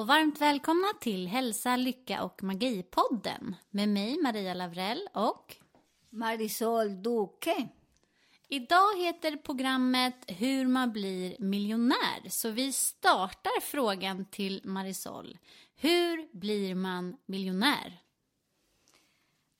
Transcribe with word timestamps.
Och 0.00 0.06
varmt 0.06 0.40
välkomna 0.40 0.86
till 1.00 1.26
Hälsa, 1.26 1.76
Lycka 1.76 2.22
och 2.22 2.42
Magi-podden 2.42 3.54
med 3.70 3.88
mig 3.88 4.18
Maria 4.22 4.54
Lavrell 4.54 5.08
och 5.14 5.56
Marisol 6.10 7.02
Duque. 7.02 7.68
idag 8.48 8.98
heter 8.98 9.36
programmet 9.36 10.14
Hur 10.26 10.66
man 10.66 10.92
blir 10.92 11.36
miljonär. 11.38 12.28
Så 12.28 12.50
vi 12.50 12.72
startar 12.72 13.60
frågan 13.60 14.24
till 14.24 14.60
Marisol. 14.64 15.38
Hur 15.76 16.38
blir 16.38 16.74
man 16.74 17.16
miljonär? 17.26 18.00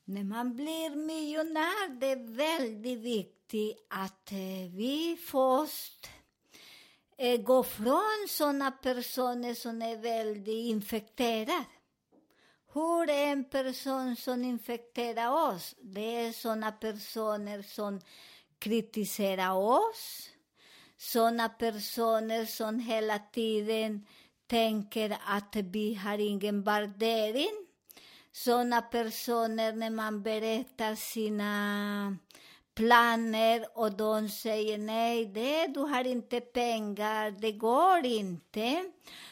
När 0.05 0.25
man 0.25 0.57
blir 0.57 1.07
miljonär 1.07 2.01
det 2.01 2.07
är 2.07 2.37
väldigt 2.37 2.99
viktigt 2.99 3.87
att 3.91 4.33
eh, 4.33 4.75
vi 4.75 5.19
först 5.27 6.20
eh, 7.21 7.41
gå 7.41 7.63
från 7.63 8.27
sådana 8.29 8.71
personer 8.71 9.55
som 9.55 9.83
är 9.83 9.97
väldigt 9.97 10.71
infekterade. 10.71 11.65
Hur 12.73 13.11
är 13.11 13.27
en 13.27 13.45
person 13.45 14.17
som 14.17 14.45
infekterar 14.45 15.55
oss? 15.55 15.75
Det 15.81 16.17
är 16.17 16.33
sådana 16.33 16.73
personer 16.73 17.63
som 17.63 18.01
kritiserar 18.59 19.55
oss. 19.55 20.31
Sådana 20.97 21.49
personer 21.49 22.45
som 22.45 22.79
hela 22.79 23.19
tiden 23.19 24.07
tänker 24.47 25.19
att 25.27 25.57
vi 25.57 25.95
har 25.95 26.19
ingen 26.19 26.63
värdering. 26.63 27.67
Sådana 28.33 28.83
personer 28.83 29.73
när 29.73 29.91
man 29.91 30.23
berättar 30.23 30.95
sina 30.95 32.17
planer 32.81 33.67
och 33.75 33.93
de 33.93 34.29
säger 34.29 34.79
nej, 34.79 35.27
det, 35.27 35.67
du 35.67 35.81
har 35.81 36.07
inte 36.07 36.41
pengar, 36.41 37.31
det 37.31 37.53
går 37.53 38.07
inte. 38.07 38.85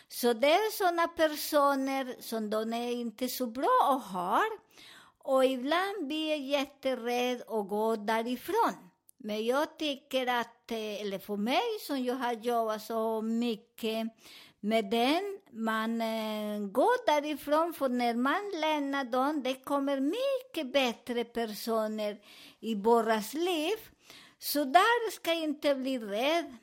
Så 0.09 0.33
det 0.33 0.53
är 0.53 0.71
sådana 0.73 1.09
personer 1.09 2.17
som 2.21 2.51
de 2.51 2.73
är 2.73 2.91
inte 2.91 3.29
så 3.29 3.47
bra 3.47 3.79
att 3.97 4.13
ha. 4.13 4.43
Och 5.19 5.45
ibland 5.45 6.07
blir 6.07 6.31
jag 6.31 6.39
jätterädd 6.39 7.43
och 7.47 7.69
går 7.69 7.97
därifrån. 7.97 8.75
Men 9.17 9.47
jag 9.47 9.79
tycker 9.79 10.27
att, 10.27 10.71
eh, 10.71 11.01
eller 11.01 11.19
för 11.19 11.37
mig 11.37 11.79
som 11.87 12.05
jag 12.05 12.15
har 12.15 12.33
jobbat 12.33 12.83
så 12.83 13.23
mycket 13.23 14.07
med 14.61 14.91
den, 14.91 15.38
man 15.53 16.01
eh, 16.01 16.59
går 16.61 17.07
därifrån, 17.07 17.75
för 17.75 17.89
när 17.89 18.15
man 18.15 18.51
lämnar 18.61 19.05
dem, 19.05 19.43
det 19.43 19.55
kommer 19.55 20.01
mycket 20.01 20.73
bättre 20.73 21.25
personer 21.25 22.19
i 22.61 22.75
våras 22.75 23.35
liv. 23.35 23.77
Så 24.39 24.65
där 24.65 25.11
ska 25.11 25.31
jag 25.31 25.43
inte 25.43 25.75
bli 25.75 25.99
rädd 25.99 26.57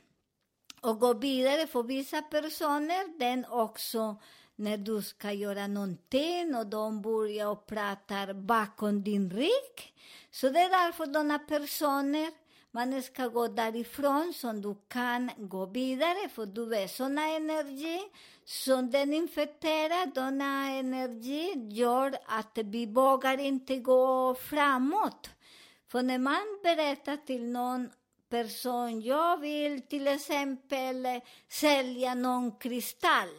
och 0.81 0.99
gå 0.99 1.13
vidare 1.13 1.67
för 1.67 1.83
vissa 1.83 2.21
personer, 2.21 3.19
den 3.19 3.45
också 3.45 4.15
när 4.55 4.77
du 4.77 5.01
ska 5.01 5.31
göra 5.31 5.67
någonting 5.67 6.55
och 6.55 6.67
de 6.67 7.01
börjar 7.01 7.47
och 7.47 7.65
pratar 7.65 8.33
bakom 8.33 9.03
din 9.03 9.31
rygg. 9.31 9.93
Så 10.31 10.49
det 10.49 10.59
är 10.59 10.69
därför 10.69 11.05
sådana 11.05 11.39
personer 11.39 12.31
man 12.75 13.03
ska 13.03 13.27
gå 13.27 13.47
därifrån 13.47 14.33
så 14.33 14.51
du 14.51 14.75
kan 14.87 15.31
gå 15.37 15.65
vidare, 15.65 16.29
för 16.29 16.45
du 16.45 16.65
vet, 16.65 16.91
såna 16.91 17.27
energi 17.27 17.99
som 18.45 18.91
den 18.91 19.13
infekterar, 19.13 20.05
denna 20.05 20.71
energi 20.71 21.67
gör 21.71 22.17
att 22.25 22.57
vi 22.63 22.85
vågar 22.85 23.37
inte 23.37 23.75
gå 23.79 24.35
framåt. 24.35 25.29
För 25.87 26.03
när 26.03 26.17
man 26.17 26.59
berättar 26.63 27.17
till 27.17 27.43
någon 27.43 27.91
person, 28.29 29.01
jag 29.01 29.37
vill 29.37 29.81
till 29.81 30.07
exempel 30.07 31.07
sälja 31.49 32.15
någon 32.15 32.51
kristall. 32.51 33.35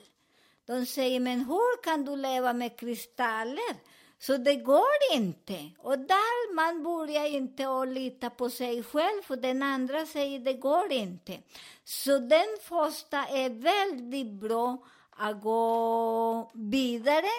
De 0.66 0.86
säger, 0.86 1.20
men 1.20 1.40
hur 1.40 1.82
kan 1.82 2.04
du 2.04 2.16
leva 2.16 2.52
med 2.52 2.78
kristaller? 2.78 3.76
Så 4.18 4.36
det 4.36 4.56
går 4.56 5.12
inte. 5.12 5.70
Och 5.78 5.98
där 5.98 6.54
man 6.54 6.82
börjar 6.82 7.26
inte 7.26 7.68
att 7.68 7.88
lita 7.88 8.30
på 8.30 8.50
sig 8.50 8.82
själv, 8.82 9.22
för 9.22 9.36
den 9.36 9.62
andra 9.62 10.06
säger 10.06 10.38
det 10.38 10.52
går 10.52 10.92
inte. 10.92 11.38
Så 11.84 12.18
den 12.18 12.58
första 12.62 13.26
är 13.26 13.50
väldigt 13.50 14.32
bra 14.32 14.78
att 15.10 15.42
gå 15.42 16.50
vidare 16.54 17.30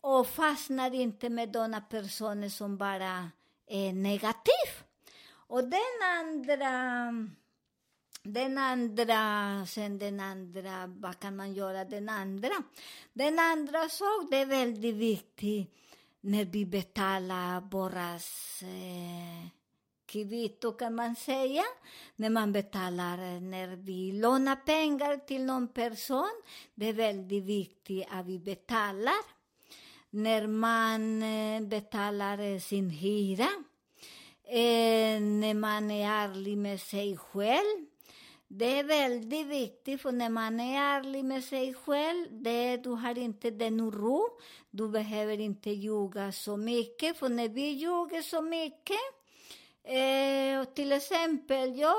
och 0.00 0.26
fastnar 0.26 0.94
inte 0.94 1.28
med 1.28 1.52
sådana 1.52 1.80
personer 1.80 2.48
som 2.48 2.76
bara 2.76 3.30
är 3.66 3.92
negativa. 3.92 4.84
Och 5.30 5.64
den 5.64 6.02
andra, 6.18 7.12
den 8.22 8.58
andra, 8.58 9.66
sen 9.66 9.98
den 9.98 10.20
andra, 10.20 10.86
vad 10.86 11.20
kan 11.20 11.36
man 11.36 11.54
göra 11.54 11.84
den 11.84 12.08
andra? 12.08 12.62
Den 13.12 13.38
andra 13.38 13.88
sak, 13.88 14.30
det 14.30 14.36
är 14.36 14.46
väldigt 14.46 14.94
viktigt 14.94 15.76
när 16.20 16.40
eh, 16.42 16.48
vi 16.50 16.66
betalar 16.66 17.60
våra 17.70 18.14
eh, 18.62 19.46
kvitto 20.06 20.72
kan 20.72 20.94
man 20.94 21.16
säga. 21.16 21.62
När 22.16 22.30
man 22.30 22.52
betalar, 22.52 23.40
när 23.40 23.76
vi 23.76 24.12
lånar 24.12 24.56
pengar 24.56 25.16
till 25.16 25.44
någon 25.44 25.68
person, 25.68 26.42
det 26.74 26.86
är 26.86 26.92
väldigt 26.92 27.44
viktigt 27.44 28.06
att 28.10 28.26
vi 28.26 28.38
betalar. 28.38 29.40
När 30.10 30.46
man 30.46 31.22
eh, 31.22 31.62
betalar 31.62 32.58
sin 32.58 32.90
hyra, 32.90 33.48
eh, 34.44 35.20
när 35.20 35.54
man 35.54 35.90
e 35.90 36.02
är 36.02 36.08
ärlig 36.08 36.58
med 36.58 36.80
sig 36.80 37.16
själv. 37.16 37.89
Det 38.52 38.78
är 38.78 38.84
väldigt 38.84 39.46
viktigt, 39.46 40.02
för 40.02 40.12
när 40.12 40.28
man 40.28 40.60
är 40.60 40.80
ärlig 40.80 41.24
med 41.24 41.44
sig 41.44 41.74
själv, 41.74 42.26
det, 42.30 42.76
du 42.76 42.90
har 42.90 43.18
inte 43.18 43.50
den 43.50 43.80
oro, 43.80 44.28
du 44.70 44.88
behöver 44.88 45.40
inte 45.40 45.70
ljuga 45.70 46.32
så 46.32 46.56
mycket, 46.56 47.16
för 47.16 47.28
när 47.28 47.48
vi 47.48 47.70
ljuger 47.70 48.22
så 48.22 48.42
mycket, 48.42 48.98
eh, 49.84 50.60
och 50.60 50.74
till 50.74 50.92
exempel, 50.92 51.78
jag 51.78 51.96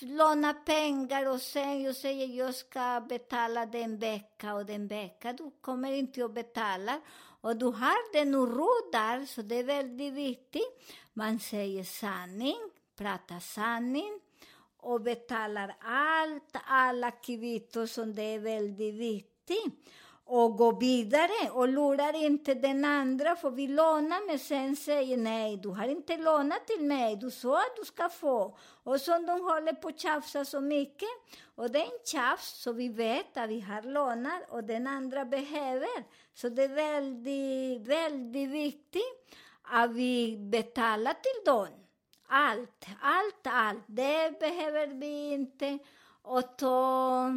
lånar 0.00 0.64
pengar 0.64 1.28
och 1.28 1.40
sen 1.40 1.82
jag 1.82 1.96
säger 1.96 2.26
jag 2.26 2.54
ska 2.54 3.00
betala 3.08 3.66
den 3.66 3.98
vecka 3.98 4.54
och 4.54 4.66
den 4.66 4.88
vecka, 4.88 5.32
du 5.32 5.50
kommer 5.60 5.92
inte 5.92 6.24
att 6.24 6.34
betala. 6.34 7.00
Och 7.40 7.56
du 7.56 7.66
har 7.66 8.12
den 8.12 8.36
oro 8.36 8.90
där, 8.92 9.26
så 9.26 9.42
det 9.42 9.56
är 9.56 9.64
väldigt 9.64 10.12
viktigt. 10.12 10.96
Man 11.12 11.38
säger 11.38 11.84
sanning, 11.84 12.58
pratar 12.96 13.40
sanning 13.40 14.20
och 14.82 15.00
betalar 15.00 15.74
allt, 15.80 16.56
alla 16.66 17.10
kvitton 17.10 17.88
som 17.88 18.14
det 18.14 18.22
är 18.22 18.38
väldigt 18.38 18.94
viktigt. 18.94 19.64
Och 20.24 20.56
går 20.56 20.80
vidare 20.80 21.50
och 21.52 21.68
lurar 21.68 22.24
inte 22.24 22.54
den 22.54 22.84
andra, 22.84 23.36
för 23.36 23.50
vi 23.50 23.68
lånar 23.68 24.26
men 24.26 24.38
sen 24.38 24.76
säger 24.76 25.16
nej, 25.16 25.56
du 25.56 25.68
har 25.68 25.88
inte 25.88 26.16
lånat 26.16 26.66
till 26.66 26.84
mig, 26.84 27.16
du 27.16 27.30
sa 27.30 27.58
att 27.58 27.76
du 27.76 27.84
ska 27.84 28.08
få. 28.08 28.58
Och 28.82 29.00
så 29.00 29.10
de 29.10 29.40
håller 29.40 29.72
på 29.72 29.88
att 29.88 30.00
tjafsa 30.00 30.44
så 30.44 30.60
mycket. 30.60 31.08
Och 31.54 31.70
det 31.70 31.78
är 31.78 31.84
en 31.84 32.04
tjafs, 32.04 32.62
så 32.62 32.72
vi 32.72 32.88
vet 32.88 33.36
att 33.36 33.50
vi 33.50 33.60
har 33.60 33.82
lånat 33.82 34.50
och 34.50 34.64
den 34.64 34.86
andra 34.86 35.24
behöver. 35.24 36.04
Så 36.34 36.48
det 36.48 36.62
är 36.62 36.74
väldigt, 36.74 37.88
väldigt 37.88 38.50
viktigt 38.50 39.36
att 39.62 39.90
vi 39.90 40.36
betalar 40.36 41.12
till 41.12 41.44
dem 41.44 41.81
allt, 42.32 42.86
allt, 43.00 43.46
allt. 43.46 43.84
Det 43.86 44.40
behöver 44.40 44.86
vi 44.86 45.32
inte 45.32 45.78
och 46.22 46.38
eh, 46.38 46.56
ta 46.58 47.32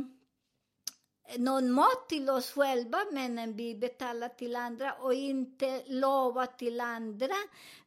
någon 1.38 1.72
mat 1.72 2.10
till 2.10 2.30
oss 2.30 2.52
själva, 2.52 2.98
men 3.12 3.56
vi 3.56 3.76
betalar 3.76 4.30
till 4.30 4.56
andra 4.56 4.94
och 4.94 5.14
inte 5.14 5.84
lova 5.88 6.46
till 6.46 6.82
andra. 6.82 7.36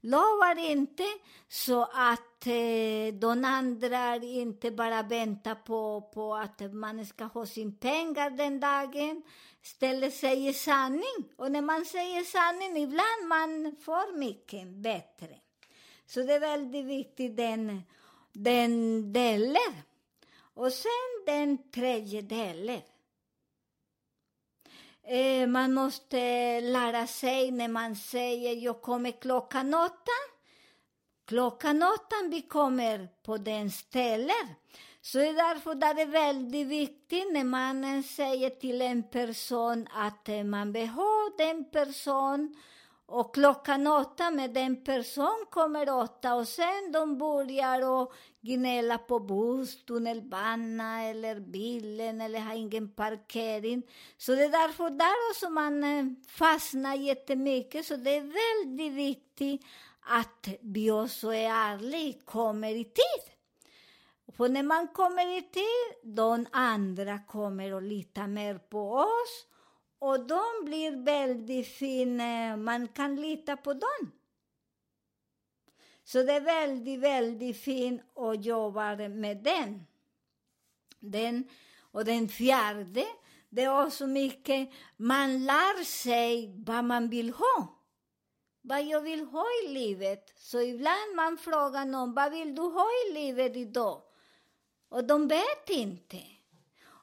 Lovar 0.00 0.70
inte 0.70 1.04
så 1.48 1.82
att 1.82 2.46
eh, 2.46 3.14
de 3.20 3.44
andra 3.44 4.16
inte 4.16 4.70
bara 4.70 5.02
väntar 5.02 5.54
på, 5.54 6.10
på 6.14 6.34
att 6.34 6.72
man 6.72 7.06
ska 7.06 7.24
ha 7.24 7.46
sin 7.46 7.78
pengar 7.78 8.30
den 8.30 8.60
dagen. 8.60 9.22
istället 9.62 10.14
säger 10.14 10.52
sanning. 10.52 11.32
Och 11.36 11.52
när 11.52 11.62
man 11.62 11.84
säger 11.84 12.24
sanning, 12.24 12.82
ibland 12.82 13.28
man 13.28 13.76
får 13.84 14.18
mycket 14.18 14.68
bättre. 14.68 15.47
Så 16.08 16.22
det 16.22 16.34
är 16.34 16.40
väldigt 16.40 16.84
viktigt, 16.84 17.36
den, 17.36 17.82
den 18.32 19.12
delen. 19.12 19.74
Och 20.54 20.72
sen 20.72 21.24
den 21.26 21.70
tredje 21.70 22.22
delen. 22.22 22.82
Eh, 25.02 25.46
man 25.46 25.74
måste 25.74 26.60
lära 26.60 27.06
sig 27.06 27.50
när 27.50 27.68
man 27.68 27.96
säger 27.96 28.54
jag 28.54 28.82
kommer 28.82 29.10
klockan 29.10 29.74
åtta. 29.74 30.18
Klockan 31.26 31.82
åtta 31.82 32.16
vi 32.30 32.42
kommer 32.42 33.08
på 33.22 33.36
den 33.36 33.70
stället. 33.70 34.48
Så 35.00 35.18
det 35.18 35.28
är 35.28 35.32
därför 35.32 35.74
det 35.74 35.86
är 35.86 36.06
väldigt 36.06 36.66
viktigt 36.66 37.32
när 37.32 37.44
man 37.44 38.02
säger 38.02 38.50
till 38.50 38.82
en 38.82 39.02
person 39.02 39.88
att 39.90 40.28
eh, 40.28 40.44
man 40.44 40.72
behöver 40.72 41.38
den 41.38 41.70
person 41.70 42.56
och 43.10 43.34
klockan 43.34 43.86
åtta 43.86 44.30
med 44.30 44.50
den 44.50 44.84
person 44.84 45.46
kommer 45.50 45.90
åtta 45.90 46.34
och 46.34 46.48
sen 46.48 46.92
de 46.92 47.18
börjar 47.18 47.88
och 47.88 48.12
gnälla 48.40 48.98
på 48.98 49.20
buss, 49.20 49.84
tunnelbana 49.84 51.02
eller 51.02 51.40
bilen 51.40 52.20
eller 52.20 52.40
har 52.40 52.54
ingen 52.54 52.88
parkering. 52.88 53.82
Så 54.16 54.32
det 54.32 54.44
är 54.44 54.48
därför 54.48 54.90
där 54.90 55.30
också 55.30 55.50
man 55.50 55.84
eh, 55.84 56.04
fastnar 56.28 56.94
jättemycket. 56.94 57.86
Så 57.86 57.96
det 57.96 58.16
är 58.16 58.20
väldigt 58.20 58.92
viktigt 58.92 59.66
att 60.00 60.48
vi 60.60 60.90
också 60.90 61.34
är 61.34 61.50
ärliga, 61.50 62.18
kommer 62.24 62.74
i 62.74 62.84
tid. 62.84 63.34
För 64.36 64.48
när 64.48 64.62
man 64.62 64.88
kommer 64.88 65.38
i 65.38 65.42
tid, 65.42 66.14
de 66.14 66.46
andra 66.52 67.18
kommer 67.18 67.72
att 67.72 67.82
lita 67.82 68.26
mer 68.26 68.58
på 68.58 68.92
oss 68.92 69.46
och 69.98 70.26
de 70.26 70.42
blir 70.64 71.04
väldigt 71.04 71.68
fina, 71.68 72.50
eh, 72.50 72.56
man 72.56 72.88
kan 72.88 73.16
lita 73.16 73.56
på 73.56 73.72
dem. 73.72 74.12
Så 76.04 76.22
det 76.22 76.32
är 76.32 76.40
väldigt, 76.40 77.00
väldigt 77.00 77.56
fint 77.56 78.02
att 78.14 78.44
jobba 78.44 78.96
med 78.96 79.36
den. 79.36 79.86
den. 81.00 81.48
Och 81.90 82.04
den 82.04 82.28
fjärde, 82.28 83.06
det 83.48 83.62
är 83.62 83.86
också 83.86 84.06
mycket, 84.06 84.70
man 84.96 85.44
lär 85.44 85.84
sig 85.84 86.54
vad 86.66 86.84
man 86.84 87.08
vill 87.08 87.30
ha. 87.30 87.74
Vad 88.62 88.82
jag 88.82 89.00
vill 89.00 89.24
ha 89.24 89.44
i 89.64 89.68
livet. 89.68 90.32
Så 90.36 90.60
ibland 90.60 91.16
man 91.16 91.38
frågar 91.38 91.84
någon, 91.84 92.14
vad 92.14 92.32
vill 92.32 92.54
du 92.54 92.62
ha 92.62 92.86
i 93.06 93.12
livet 93.12 93.56
idag? 93.56 94.02
Och 94.88 95.04
de 95.04 95.28
vet 95.28 95.70
inte. 95.70 96.37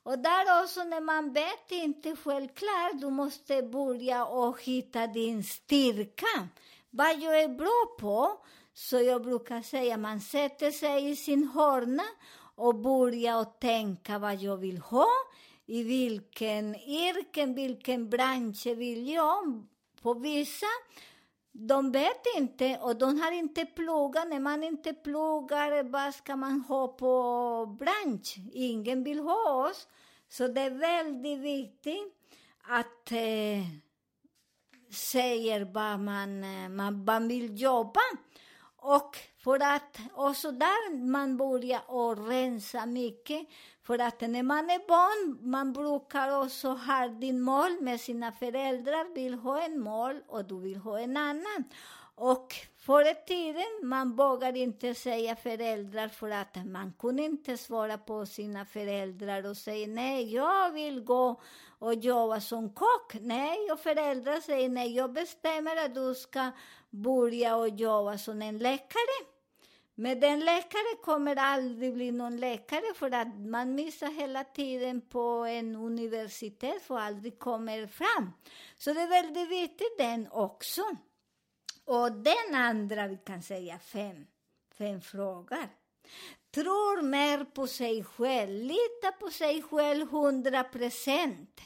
Och 0.06 0.20
där 0.20 0.64
också 0.64 0.84
när 0.84 1.02
man 1.02 1.34
vet 1.34 1.72
inte 1.72 2.16
självklart, 2.16 2.92
du 3.02 3.10
måste 3.10 3.64
börja 3.64 4.26
och 4.26 4.64
hitta 4.64 5.08
din 5.08 5.44
styrka. 5.44 6.48
Vad 6.90 7.20
jag 7.20 7.42
är 7.42 7.50
bra 7.50 7.96
på, 8.00 8.46
så 8.74 9.00
jag 9.00 9.24
brukar 9.24 9.62
säga, 9.62 9.98
man 9.98 10.22
sätter 10.22 10.72
sig 10.72 11.10
i 11.10 11.16
sin 11.16 11.48
hörna 11.48 12.04
och 12.56 12.76
börjar 12.76 13.40
och 13.40 13.60
tänka 13.60 14.20
vad 14.20 14.36
jag 14.36 14.58
vill 14.58 14.78
ha, 14.78 15.08
i 15.66 15.84
vilken 15.84 16.76
yrke, 16.76 17.46
vilken 17.46 18.10
bransch 18.10 18.66
vill 18.66 19.10
jag. 19.10 19.68
På 20.02 20.14
vissa, 20.14 20.66
de 21.58 21.92
vet 21.92 22.22
inte 22.38 22.78
och 22.82 22.96
de 22.96 23.22
har 23.22 23.32
inte 23.32 23.66
pluggat. 23.66 24.28
När 24.28 24.40
man 24.40 24.64
inte 24.64 24.94
pluggar, 24.94 25.84
vad 25.84 26.16
ska 26.16 26.36
man 26.36 26.62
ha 26.62 26.88
på 26.88 27.78
bransch? 27.80 28.36
Ingen 28.54 29.04
vill 29.04 29.20
ha 29.20 29.70
oss. 29.70 29.88
Så 30.30 30.48
det 30.48 30.62
är 30.62 30.70
väldigt 30.70 31.40
viktigt 31.40 32.14
att 32.62 33.12
eh, 33.12 33.66
säga 34.94 35.66
vad 35.66 36.00
man, 36.00 36.44
eh, 36.44 36.70
man, 36.70 37.06
man 37.06 37.28
vill 37.28 37.62
jobba. 37.62 38.02
Och 38.78 39.18
för 39.46 39.60
att 39.60 40.00
också 40.14 40.52
där 40.52 40.96
man 40.96 41.38
börjar 41.38 41.82
och 41.88 42.28
rensa 42.28 42.86
mycket. 42.86 43.48
För 43.84 44.00
att 44.00 44.22
när 44.22 44.44
man 44.44 44.70
är 44.70 44.88
barn, 44.88 45.50
man 45.52 45.74
brukar 45.74 46.42
också 46.44 46.70
ha 46.70 47.08
din 47.08 47.42
mål 47.42 47.82
med 47.82 48.02
sina 48.02 48.32
föräldrar, 48.32 49.16
vill 49.16 49.34
ha 49.34 49.62
en 49.62 49.80
mål 49.80 50.22
och 50.28 50.46
du 50.46 50.60
vill 50.60 50.78
ha 50.78 51.00
en 51.00 51.18
annan. 51.18 51.64
Och 52.16 52.54
förr 52.78 53.12
i 53.12 53.16
tiden, 53.28 53.72
man 53.84 54.16
vågade 54.16 54.60
inte 54.60 54.96
säga 54.96 55.36
föräldrar 55.36 56.08
för 56.08 56.30
att 56.30 56.56
man 56.66 56.94
kunde 57.00 57.24
inte 57.24 57.58
svara 57.58 57.98
på 57.98 58.26
sina 58.26 58.66
föräldrar 58.66 59.46
och 59.46 59.58
säga 59.58 59.88
nej, 59.88 60.34
jag 60.34 60.72
vill 60.72 61.04
gå 61.04 61.42
och 61.80 61.94
jobba 61.94 62.42
som 62.42 62.74
kock. 62.74 63.14
Nej, 63.22 63.72
och 63.72 63.80
föräldrar 63.80 64.40
säger 64.40 64.70
nej, 64.70 64.96
jag 64.96 65.14
bestämmer 65.14 65.86
att 65.86 65.96
du 65.96 66.16
ska 66.16 66.52
börja 66.90 67.56
och 67.56 67.70
jobba 67.70 68.18
som 68.18 68.42
en 68.42 68.58
läkare. 68.58 69.35
Men 69.98 70.20
den 70.20 70.40
läkare 70.40 70.96
kommer 71.04 71.36
aldrig 71.36 71.94
bli 71.94 72.12
någon 72.12 72.38
läkare 72.38 72.94
för 72.96 73.12
att 73.12 73.40
man 73.40 73.76
missar 73.76 74.12
hela 74.12 74.44
tiden 74.44 75.02
på 75.02 75.46
en 75.46 75.76
universitet 75.76 76.90
och 76.90 77.02
aldrig 77.02 77.40
kommer 77.40 77.88
fram. 77.88 78.34
Så 78.78 78.94
det 78.94 79.02
är 79.02 79.08
väldigt 79.08 79.50
viktigt 79.50 79.98
den 79.98 80.28
också. 80.32 80.82
Och 81.86 82.12
den 82.12 82.56
andra, 82.56 83.08
vi 83.08 83.18
kan 83.18 83.42
säga 83.42 83.80
fem, 83.80 84.26
fem 84.78 85.02
frågor. 85.02 85.70
Tror 86.52 87.02
mer 87.02 87.46
på 87.46 87.68
sig 87.68 88.04
själv, 88.04 88.64
lita 88.64 89.12
på 89.20 89.30
sig 89.30 89.62
själv 89.62 90.10
hundra 90.10 90.64
procent. 90.64 91.62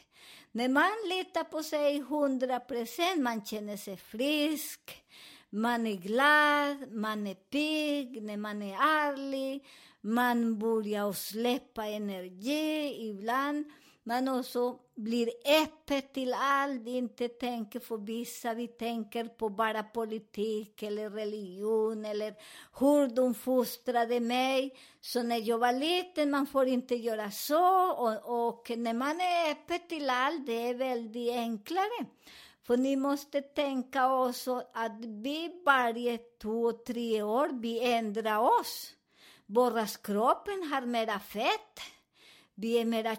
När 0.51 0.69
man 0.69 0.91
litar 1.09 1.43
på 1.43 1.63
sig 1.63 1.99
hundra 1.99 2.59
procent, 2.59 3.21
man 3.21 3.45
känner 3.45 3.77
sig 3.77 3.97
frisk, 3.97 5.03
man 5.49 5.87
är 5.87 5.95
glad, 5.95 6.91
man 6.91 7.27
är 7.27 7.35
pigg, 7.35 8.23
när 8.23 8.37
man 8.37 8.61
är 8.61 8.75
ärlig, 8.75 9.65
man 10.01 10.59
börjar 10.59 11.13
släppa 11.13 11.85
energi 11.85 12.97
ibland. 13.09 13.65
Man 14.03 14.27
också 14.27 14.79
blir 14.95 15.29
öppen 15.63 16.01
till 16.13 16.33
allt, 16.33 16.87
inte 16.87 17.27
tänker 17.27 17.79
på 17.79 17.97
vissa, 17.97 18.53
vi 18.53 18.67
tänker 18.67 19.25
på 19.25 19.49
bara 19.49 19.83
politik 19.83 20.83
eller 20.83 21.09
religion 21.09 22.05
eller 22.05 22.35
hur 22.79 23.15
de 23.15 23.33
fostrade 23.33 24.19
mig. 24.19 24.77
Så 25.01 25.23
när 25.23 25.37
jag 25.37 25.57
var 25.57 25.73
liten, 25.73 26.31
man 26.31 26.47
får 26.47 26.67
inte 26.67 26.95
göra 26.95 27.31
så 27.31 27.91
och, 27.91 28.47
och 28.47 28.71
när 28.77 28.93
man 28.93 29.21
är 29.21 29.51
öppen 29.51 29.79
till 29.89 30.09
allt, 30.09 30.45
det 30.45 30.69
är 30.69 30.73
väldigt 30.73 31.33
enklare. 31.33 32.05
För 32.69 32.77
ni 32.77 32.95
måste 32.95 33.41
tänka 33.41 34.13
också 34.13 34.63
att 34.73 35.05
vi 35.05 35.61
varje 35.65 36.17
två, 36.17 36.71
tre 36.71 37.21
år, 37.21 37.49
vi 37.61 37.93
ändrar 37.93 38.59
oss. 38.59 38.93
Våra 39.45 39.85
kroppen 39.87 40.63
har 40.71 40.81
mera 40.81 41.19
fett 41.19 41.79
vi 42.55 42.77
är 42.81 42.85
mera 42.85 43.15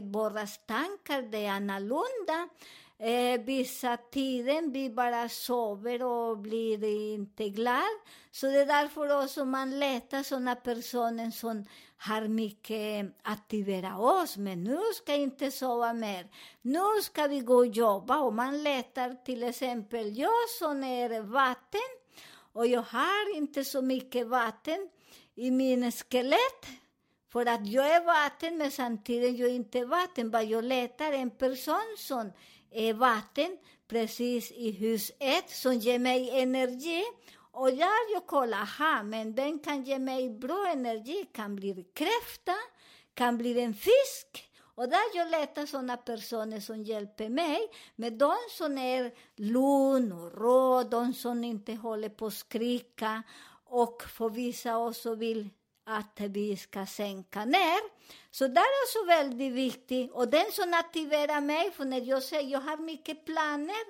våra 0.00 0.46
tankar 0.46 1.22
det 1.22 1.46
är. 1.46 2.48
Eh, 2.98 3.40
vissa 3.40 3.96
tiden 3.96 4.72
vi 4.72 4.90
bara 4.90 5.28
sover 5.28 6.02
och 6.02 6.38
blir 6.38 6.84
inte 7.14 7.48
glad. 7.48 7.82
Så 8.30 8.46
det 8.46 8.60
är 8.60 8.66
därför 8.66 9.24
också 9.24 9.44
man 9.44 9.78
letar 9.78 10.22
sådana 10.22 10.54
personer 10.54 11.30
som 11.30 11.64
har 11.96 12.28
mycket 12.28 13.16
aktivera 13.22 13.98
oss. 13.98 14.36
Men 14.36 14.64
nu 14.64 14.78
ska 14.94 15.12
jag 15.12 15.20
inte 15.20 15.50
sova 15.50 15.92
mer. 15.92 16.28
Nu 16.62 17.02
ska 17.02 17.26
vi 17.26 17.40
gå 17.40 17.54
och 17.54 17.66
jobba. 17.66 18.18
Och 18.18 18.34
man 18.34 18.62
letar 18.62 19.24
till 19.24 19.42
exempel, 19.42 20.18
jag 20.18 20.48
som 20.58 20.84
är 20.84 21.20
vatten 21.20 21.90
och 22.52 22.66
jag 22.66 22.82
har 22.82 23.36
inte 23.36 23.64
så 23.64 23.82
mycket 23.82 24.26
vatten 24.26 24.88
i 25.34 25.50
min 25.50 25.92
skelett. 25.92 26.66
För 27.32 27.46
att 27.46 27.66
jag 27.66 27.94
är 27.94 28.04
vatten, 28.04 28.58
men 28.58 28.70
samtidigt 28.70 29.38
jag 29.38 29.48
inte 29.48 29.78
är 29.78 29.84
vatten. 29.84 30.30
Vad 30.30 30.44
jag 30.44 30.64
letar 30.64 31.12
en 31.12 31.30
person 31.30 31.96
som 31.98 32.32
vatten, 32.92 33.58
precis 33.88 34.52
i 34.52 34.70
huset 34.70 35.50
som 35.50 35.74
ger 35.74 35.98
mig 35.98 36.40
energi. 36.40 37.04
Och 37.52 37.70
där 37.70 38.12
jag 38.12 38.26
kollar, 38.26 38.58
aha, 38.58 39.02
men 39.02 39.34
den 39.34 39.58
kan 39.58 39.84
ge 39.84 39.98
mig 39.98 40.30
bra 40.30 40.68
energi, 40.72 41.28
kan 41.32 41.56
bli 41.56 41.86
kräfta, 41.94 42.54
kan 43.14 43.38
bli 43.38 43.60
en 43.60 43.74
fisk. 43.74 44.50
Och 44.76 44.88
där 44.88 45.00
jag 45.14 45.30
letar 45.30 45.66
sådana 45.66 45.96
personer 45.96 46.60
som 46.60 46.82
hjälper 46.82 47.28
mig, 47.28 47.60
med 47.96 48.12
de 48.12 48.36
som 48.50 48.78
är 48.78 49.14
lugn 49.36 50.12
och 50.12 50.32
rå, 50.32 50.82
de 50.82 51.14
som 51.14 51.44
inte 51.44 51.74
håller 51.74 52.08
på 52.08 52.26
att 52.26 52.34
skrika 52.34 53.22
och 53.64 54.02
för 54.02 54.28
oss 54.76 55.06
och 55.06 55.22
vill 55.22 55.48
att 55.86 56.20
vi 56.20 56.56
ska 56.56 56.86
sänka 56.86 57.44
ner. 57.44 57.80
Så 58.30 58.46
det 58.48 58.60
är 58.60 58.84
också 58.84 59.04
väldigt 59.06 59.52
viktigt. 59.52 60.10
Och 60.12 60.28
den 60.28 60.52
som 60.52 60.74
aktiverar 60.74 61.40
mig, 61.40 61.70
för 61.70 61.84
när 61.84 62.00
jag 62.00 62.22
säger 62.22 62.50
jag 62.50 62.60
har 62.60 62.76
mycket 62.76 63.24
planer, 63.24 63.84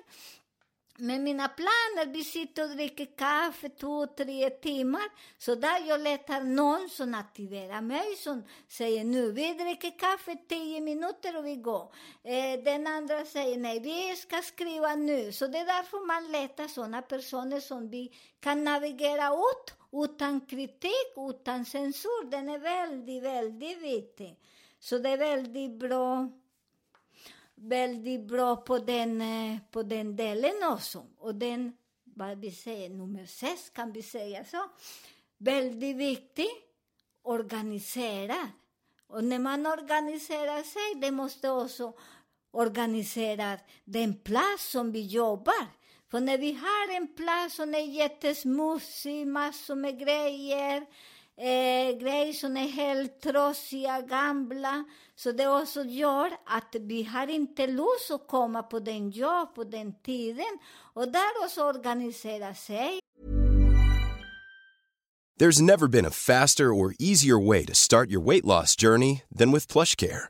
med 0.97 1.21
mina 1.21 1.47
planer, 1.47 2.13
vi 2.13 2.23
sitter 2.23 2.63
och 2.63 2.69
dricker 2.69 3.05
kaffe 3.17 3.69
två, 3.69 4.07
tre 4.07 4.49
timmar. 4.49 5.09
Så 5.37 5.55
där 5.55 5.87
jag 5.87 6.01
letar 6.01 6.41
någon 6.41 6.89
som 6.89 7.13
aktiverar 7.13 7.81
mig, 7.81 8.15
som 8.15 8.43
säger 8.67 9.03
nu, 9.03 9.31
vi 9.31 9.53
dricker 9.53 9.99
kaffe 9.99 10.35
tio 10.49 10.81
minuter 10.81 11.37
och 11.37 11.45
vi 11.45 11.55
går. 11.55 11.93
Eh, 12.23 12.63
den 12.63 12.87
andra 12.87 13.25
säger 13.25 13.57
nej, 13.57 13.79
vi 13.79 14.15
ska 14.15 14.41
skriva 14.41 14.95
nu. 14.95 15.31
Så 15.31 15.47
det 15.47 15.57
är 15.57 15.65
därför 15.65 16.07
man 16.07 16.31
letar 16.31 16.67
sådana 16.67 17.01
personer 17.01 17.59
som 17.59 17.89
vi 17.89 18.11
kan 18.39 18.63
navigera 18.63 19.33
åt 19.33 19.73
utan 19.91 20.41
kritik, 20.41 21.13
utan 21.29 21.65
censur. 21.65 22.29
Den 22.31 22.49
är 22.49 22.59
väldigt, 22.59 23.23
väldigt 23.23 23.81
viktig. 23.81 24.39
Så 24.79 24.97
det 24.97 25.09
är 25.09 25.17
väldigt 25.17 25.71
bra 25.71 26.29
väldigt 27.57 28.27
bra 28.27 28.55
på 28.55 28.77
den, 28.77 29.21
eh, 29.21 29.57
på 29.71 29.83
den 29.83 30.15
delen 30.15 30.63
också. 30.63 31.05
Och 31.17 31.35
den, 31.35 31.73
vad 32.03 32.37
vi 32.37 32.51
säger, 32.51 32.89
nummer 32.89 33.25
sex 33.25 33.69
kan 33.69 33.91
vi 33.91 34.01
säga 34.01 34.45
så. 34.45 34.69
Väldigt 35.37 35.95
viktig, 35.95 36.47
organiserad. 37.21 38.47
Och 39.07 39.23
när 39.23 39.39
man 39.39 39.65
organiserar 39.65 40.63
sig, 40.63 41.01
det 41.01 41.11
måste 41.11 41.49
också 41.49 41.93
organisera 42.51 43.59
den 43.83 44.13
plats 44.13 44.71
som 44.71 44.91
vi 44.91 45.01
jobbar. 45.01 45.67
För 46.11 46.19
när 46.19 46.37
vi 46.37 46.53
har 46.53 46.95
en 46.95 47.15
plats 47.15 47.55
som 47.55 47.75
är 47.75 47.79
jättesmutsig, 47.79 49.27
massor 49.27 49.75
med 49.75 49.99
grejer, 49.99 50.85
eh. 51.37 51.97
Så 55.15 55.31
det 55.31 55.47
också 55.47 55.83
gör 55.83 56.31
att 56.45 56.75
vi 56.79 57.03
har 57.03 57.27
inte 57.27 57.67
lust 57.67 58.11
att 58.11 58.27
komma 58.27 58.63
på 58.63 58.79
den 58.79 59.09
jobb 59.09 59.55
på 59.55 59.63
den 59.63 59.93
tiden. 60.01 60.59
Och 60.93 61.11
där 61.11 61.43
också 61.45 61.63
organisera 61.63 62.53
sig. 62.53 62.99
There's 65.39 65.61
never 65.61 65.87
been 65.87 66.05
a 66.05 66.11
faster 66.11 66.73
or 66.73 66.95
easier 66.99 67.37
way 67.37 67.65
to 67.65 67.73
start 67.73 68.09
your 68.09 68.25
weight 68.25 68.45
loss 68.45 68.75
journey 68.75 69.21
than 69.29 69.51
with 69.51 69.67
PlushCare. 69.67 70.29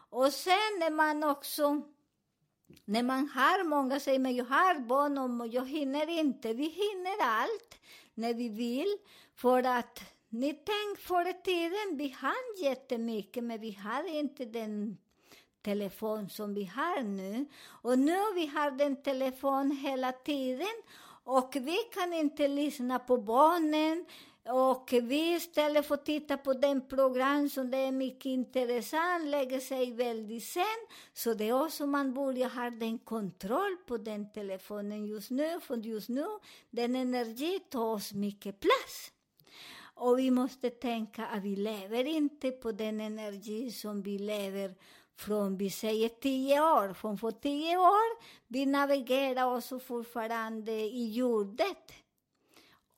Och 0.09 0.33
sen 0.33 0.79
när 0.79 0.91
man 0.91 1.23
också 1.23 1.81
när 2.85 3.03
man 3.03 3.29
har 3.29 3.63
många 3.63 3.99
säger 3.99 4.19
men 4.19 4.35
jag 4.35 4.45
har 4.45 4.79
barn 4.79 5.41
och 5.41 5.47
jag 5.47 5.69
hinner 5.69 6.09
inte. 6.09 6.53
Vi 6.53 6.63
hinner 6.63 7.21
allt 7.21 7.79
när 8.13 8.33
vi 8.33 8.49
vill. 8.49 8.97
För 9.35 9.63
att 9.63 9.99
ni 10.29 10.53
tänk 10.53 10.99
förr 10.99 11.29
i 11.29 11.33
tiden, 11.43 11.97
vi 11.97 12.09
hann 12.09 12.63
jättemycket 12.63 13.43
men 13.43 13.61
vi 13.61 13.71
har 13.71 14.17
inte 14.19 14.45
den 14.45 14.97
telefon 15.61 16.29
som 16.29 16.53
vi 16.53 16.65
har 16.65 17.03
nu. 17.03 17.45
Och 17.65 17.99
nu 17.99 18.17
vi 18.35 18.45
har 18.45 18.71
den 18.71 19.03
telefon 19.03 19.71
hela 19.71 20.11
tiden 20.11 20.81
och 21.23 21.55
vi 21.55 21.77
kan 21.93 22.13
inte 22.13 22.47
lyssna 22.47 22.99
på 22.99 23.17
barnen. 23.17 24.05
Och 24.49 24.93
vi 24.93 25.35
istället 25.35 25.85
för 25.85 25.95
att 25.95 26.05
titta 26.05 26.37
på 26.37 26.53
den 26.53 26.87
program 26.87 27.49
som 27.49 27.71
det 27.71 27.77
är 27.77 27.91
mycket 27.91 28.25
intressant, 28.25 29.25
lägger 29.25 29.59
sig 29.59 29.91
väldigt 29.91 30.43
sen. 30.43 30.63
Så 31.13 31.33
det 31.33 31.49
är 31.49 31.65
också 31.65 31.85
man 31.85 32.13
börjar 32.13 32.49
ha 32.49 32.69
den 32.69 32.99
kontroll 32.99 33.77
på 33.87 33.97
den 33.97 34.31
telefonen 34.31 35.05
just 35.05 35.31
nu, 35.31 35.59
för 35.59 35.77
just 35.77 36.09
nu 36.09 36.25
den 36.69 36.95
energi 36.95 37.59
tar 37.69 37.93
oss 37.93 38.13
mycket 38.13 38.59
plats. 38.59 39.11
Och 39.93 40.19
vi 40.19 40.31
måste 40.31 40.69
tänka 40.69 41.25
att 41.25 41.43
vi 41.43 41.55
lever 41.55 42.03
inte 42.03 42.51
på 42.51 42.71
den 42.71 43.01
energi 43.01 43.71
som 43.71 44.01
vi 44.01 44.17
lever 44.17 44.75
från, 45.15 45.57
vi 45.57 45.69
säger 45.69 46.09
tio 46.09 46.61
år, 46.61 46.93
från 46.93 47.17
för 47.17 47.31
tio 47.31 47.77
år, 47.77 48.23
vi 48.47 48.65
navigerar 48.65 49.45
oss 49.45 49.73
fortfarande 49.87 50.71
i 50.71 51.11
jordet. 51.11 51.91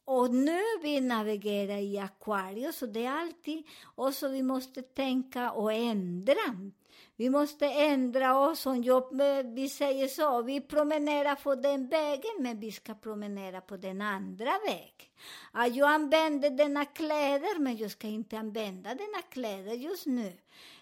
Och 0.06 0.34
nu 0.34 0.62
vi 0.82 1.02
navigerar 1.02 1.78
i 1.78 2.00
Aquarius, 2.00 2.82
och 2.82 2.90
det 2.90 3.06
är 3.06 3.12
alltid 3.12 3.64
och 3.96 4.14
så 4.14 4.28
vi 4.28 4.44
måste 4.44 4.82
tänka 4.82 5.52
och 5.52 5.74
ändra. 5.74 6.72
Vi 7.16 7.30
måste 7.30 7.66
ändra 7.66 8.40
oss, 8.40 8.66
om 8.66 8.84
jag, 8.84 9.18
vi 9.56 9.70
säger 9.70 10.08
så, 10.08 10.42
vi 10.42 10.62
promenerar 10.62 11.36
på 11.36 11.56
den 11.56 11.88
vägen, 11.88 12.32
men 12.40 12.60
vi 12.60 12.72
ska 12.72 12.94
promenera 12.94 13.62
på 13.62 13.78
den 13.78 14.02
andra 14.02 14.52
vägen. 14.66 15.78
Jag 15.78 15.90
använder 15.90 16.50
denna 16.50 16.86
kläder, 16.86 17.60
men 17.60 17.78
jag 17.78 17.92
ska 17.92 18.08
inte 18.08 18.38
använda 18.38 18.90
denna 18.90 19.22
kläder 19.30 19.74
just 19.74 20.06
nu. 20.06 20.34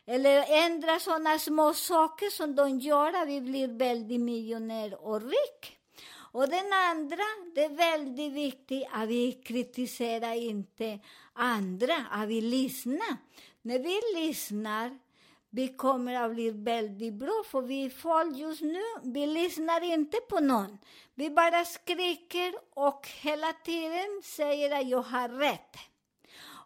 Eller 0.06 0.66
ändra 0.66 1.00
sådana 1.00 1.40
små 1.40 1.74
saker 1.74 2.30
som 2.30 2.56
de 2.56 2.80
gör 2.80 3.22
att 3.22 3.28
vi 3.28 3.42
blir 3.42 3.68
väldigt 3.68 4.22
miljonär 4.22 5.06
och 5.06 5.22
rik. 5.22 5.81
Och 6.32 6.50
den 6.50 6.74
andra, 6.74 7.24
det 7.56 7.64
är 7.64 7.70
väldigt 7.70 8.34
viktigt 8.34 8.88
att 8.92 9.10
vi 9.10 9.32
kritiserar 9.32 10.34
inte 10.34 11.00
andra, 11.34 11.96
att 12.12 12.28
vi 12.28 12.42
lyssnar. 12.42 13.18
När 13.62 13.80
vi 13.80 14.02
lyssnar, 14.20 15.00
vi 15.50 15.68
kommer 15.68 16.16
att 16.16 16.34
bli 16.34 16.52
väldigt 16.52 17.14
bra, 17.14 17.44
för 17.46 17.62
vi 17.62 17.90
folk 17.90 18.38
just 18.38 18.62
nu, 18.62 18.84
vi 19.04 19.26
lyssnar 19.26 19.84
inte 19.84 20.18
på 20.18 20.40
någon. 20.40 20.78
Vi 21.16 21.30
bara 21.30 21.66
skriker 21.66 22.54
och 22.74 23.08
hela 23.22 23.54
tiden 23.54 24.22
säger 24.24 24.80
att 24.80 24.90
jag 24.90 25.02
har 25.02 25.30
rätt. 25.30 25.76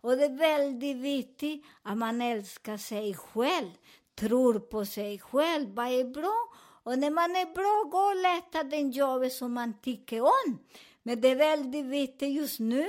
Och 0.01 0.17
det 0.17 0.25
är 0.25 0.37
väldigt 0.37 0.97
viktigt 0.97 1.65
att 1.83 1.97
man 1.97 2.21
älskar 2.21 2.77
sig 2.77 3.13
själv, 3.13 3.71
tror 4.15 4.59
på 4.59 4.85
sig 4.85 5.19
själv, 5.19 5.75
vad 5.75 5.87
är 5.87 6.03
bra. 6.03 6.54
Och 6.85 6.99
när 6.99 7.11
man 7.11 7.35
är 7.35 7.53
bra, 7.53 7.89
gå 7.91 7.97
och 7.97 8.15
leta 8.15 8.63
den 8.63 8.91
jobbet 8.91 9.33
som 9.33 9.53
man 9.53 9.73
tycker 9.81 10.21
om. 10.21 10.59
Men 11.03 11.21
det 11.21 11.27
är 11.27 11.35
väldigt 11.35 11.85
viktigt 11.85 12.33
just 12.33 12.59
nu 12.59 12.87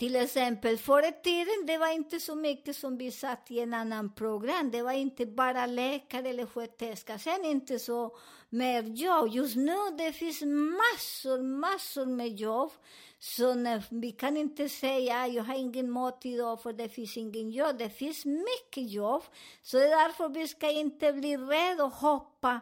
till 0.00 0.16
exempel, 0.16 0.78
förr 0.78 1.08
i 1.08 1.12
tiden 1.22 1.66
det 1.66 1.78
var 1.78 1.92
inte 1.92 2.20
så 2.20 2.34
mycket 2.34 2.76
som 2.76 2.96
vi 2.96 3.10
satt 3.10 3.50
i 3.50 3.60
en 3.60 3.74
annan 3.74 4.14
program. 4.14 4.70
Det 4.70 4.82
var 4.82 4.92
inte 4.92 5.26
bara 5.26 5.66
läkare 5.66 6.28
eller 6.28 6.46
sköterska. 6.46 7.18
Sen 7.18 7.44
inte 7.44 7.78
så 7.78 8.16
mer 8.48 8.82
jobb. 8.82 9.28
Just 9.28 9.56
nu 9.56 9.76
det 9.98 10.12
finns 10.12 10.42
massor, 10.42 11.42
massor 11.42 12.06
med 12.06 12.36
jobb. 12.36 12.70
Så 13.18 13.54
när, 13.54 13.82
vi 13.90 14.12
kan 14.12 14.36
inte 14.36 14.68
säga 14.68 15.26
jag 15.26 15.44
har 15.44 15.54
ingen 15.54 15.90
mat 15.90 16.26
idag 16.26 16.62
för 16.62 16.72
det 16.72 16.88
finns 16.88 17.16
ingen 17.16 17.50
jobb. 17.50 17.78
Det 17.78 17.90
finns 17.90 18.24
mycket 18.24 18.90
jobb. 18.90 19.22
Så 19.62 19.76
det 19.76 19.84
är 19.84 20.04
därför 20.04 20.28
vi 20.28 20.48
ska 20.48 20.70
inte 20.70 21.12
bli 21.12 21.36
rädda 21.36 21.84
och 21.84 21.92
hoppa 21.92 22.60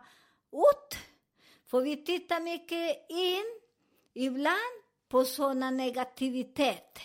ut. 0.52 0.99
För 1.66 1.80
vi 1.80 2.04
tittar 2.04 2.40
mycket 2.40 3.11
in, 3.11 3.45
ibland, 4.14 4.75
på 5.09 5.25
sådana 5.25 5.71
negativitet. 5.71 6.99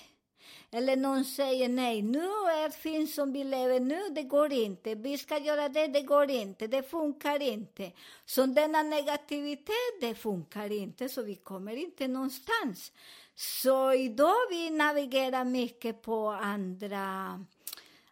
Eller 0.75 0.95
någon 0.95 1.25
säger 1.25 1.69
nej, 1.69 2.01
nu 2.01 2.23
är 2.23 2.69
finns 2.69 3.15
som 3.15 3.33
vi 3.33 3.43
lever 3.43 3.79
nu, 3.79 4.01
det 4.11 4.23
går 4.23 4.53
inte. 4.53 4.95
Vi 4.95 5.17
ska 5.17 5.37
göra 5.37 5.69
det, 5.69 5.87
det 5.87 6.01
går 6.01 6.31
inte, 6.31 6.67
det 6.67 6.83
funkar 6.83 7.41
inte. 7.41 7.91
Så 8.25 8.45
denna 8.45 8.83
negativitet, 8.83 10.01
det 10.01 10.15
funkar 10.15 10.71
inte, 10.71 11.09
så 11.09 11.21
vi 11.21 11.35
kommer 11.35 11.75
inte 11.75 12.07
någonstans. 12.07 12.91
Så 13.35 13.93
idag 13.93 14.49
vi 14.49 14.69
navigerar 14.69 15.45
mycket 15.45 16.01
på 16.01 16.27
andra 16.27 17.39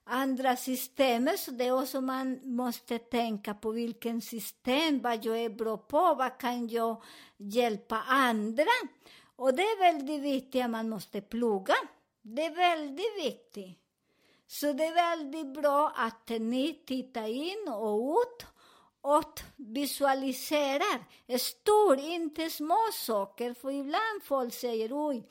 andra 0.03 0.55
system, 0.55 1.29
så 1.37 1.51
det 1.51 1.67
är 1.67 1.81
också 1.81 2.01
man 2.01 2.39
måste 2.43 2.97
tänka 2.97 3.53
på 3.53 3.71
vilken 3.71 4.21
system, 4.21 4.99
vad 4.99 5.25
jag 5.25 5.37
är 5.37 5.49
bra 5.49 5.77
på, 5.77 6.15
vad 6.15 6.37
kan 6.37 6.67
jag 6.67 7.03
hjälpa 7.37 8.01
andra? 8.07 8.71
Och 9.35 9.53
det 9.53 9.63
är 9.63 9.79
väldigt 9.79 10.21
viktigt 10.21 10.63
att 10.63 10.69
man 10.69 10.89
måste 10.89 11.21
plugga. 11.21 11.75
Det 12.21 12.45
är 12.45 12.55
väldigt 12.55 13.25
viktigt. 13.25 13.77
Så 14.47 14.73
det 14.73 14.85
är 14.85 14.93
väldigt 14.93 15.53
bra 15.53 15.93
att 15.95 16.29
ni 16.29 16.83
tittar 16.85 17.27
in 17.27 17.67
och 17.67 18.17
ut 18.21 18.45
och 19.01 19.39
visualiserar 19.55 21.37
stor, 21.37 21.99
inte 21.99 22.49
små 22.49 22.79
saker. 22.93 23.53
För 23.53 23.71
ibland 23.71 24.23
folk 24.23 24.53
säger 24.53 24.89
oj, 24.91 25.27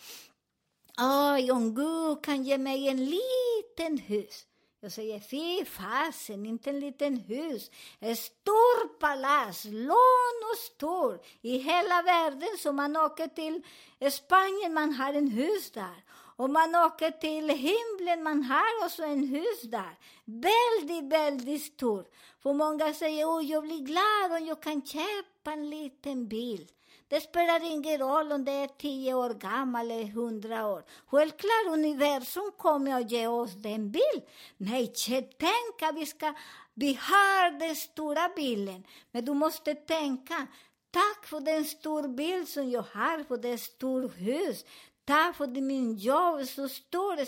oj, 1.32 1.52
om 1.52 1.74
Gud 1.74 2.24
kan 2.24 2.44
ge 2.44 2.58
mig 2.58 2.88
en 2.88 3.04
liten 3.04 3.98
hus. 3.98 4.46
Jag 4.82 4.92
säger, 4.92 5.20
fy 5.20 5.64
fasen, 5.64 6.46
inte 6.46 6.70
en 6.70 6.80
liten 6.80 7.16
hus. 7.16 7.70
Ett 8.00 8.18
stort 8.18 8.98
palats, 9.00 9.64
lång 9.64 10.36
och 10.52 10.58
stor, 10.58 11.20
i 11.40 11.58
hela 11.58 12.02
världen. 12.02 12.48
Så 12.58 12.72
man 12.72 12.96
åker 12.96 13.26
till 13.26 13.62
Spanien, 14.10 14.74
man 14.74 14.92
har 14.92 15.14
en 15.14 15.28
hus 15.28 15.70
där. 15.70 16.04
Och 16.40 16.50
man 16.50 16.74
åker 16.74 17.10
till 17.10 17.48
himlen, 17.48 18.22
man 18.22 18.42
har 18.42 18.84
också 18.84 19.02
en 19.02 19.28
hus 19.28 19.62
där. 19.62 19.98
Väldigt, 20.24 21.12
väldigt 21.12 21.62
stor. 21.62 22.04
För 22.42 22.52
många 22.52 22.94
säger, 22.94 23.26
oh, 23.26 23.44
jag 23.44 23.62
blir 23.62 23.80
glad 23.80 24.40
om 24.40 24.46
jag 24.46 24.62
kan 24.62 24.82
köpa 24.86 25.52
en 25.52 25.70
liten 25.70 26.28
bil. 26.28 26.68
Det 27.08 27.20
spelar 27.20 27.72
ingen 27.72 27.98
roll 27.98 28.32
om 28.32 28.44
det 28.44 28.52
är 28.52 28.66
tio 28.66 29.14
år 29.14 29.34
gammal 29.34 29.90
eller 29.90 30.04
hundra 30.04 30.66
år. 30.66 30.84
Självklart, 31.06 31.66
universum 31.68 32.52
kommer 32.56 32.94
att 32.94 33.10
ge 33.10 33.26
oss 33.26 33.52
den 33.52 33.90
bil. 33.90 34.22
Nej, 34.56 34.92
tänk 35.38 35.82
att 35.82 35.96
vi 35.96 36.06
ska, 36.06 36.34
vi 36.74 36.98
har 37.00 37.58
den 37.58 37.76
stora 37.76 38.28
bilen. 38.36 38.84
Men 39.10 39.24
du 39.24 39.34
måste 39.34 39.74
tänka, 39.74 40.46
tack 40.90 41.26
för 41.26 41.40
den 41.40 41.64
stora 41.64 42.08
bil 42.08 42.46
som 42.46 42.70
jag 42.70 42.84
har, 42.92 43.24
för 43.24 43.36
det 43.36 43.58
stora 43.58 44.08
hus. 44.08 44.64
Tack 45.10 45.36
för 45.36 45.46
min 45.46 45.96
jobb 45.96 46.40
är 46.40 46.44
så 46.44 46.68
stort. 46.68 47.18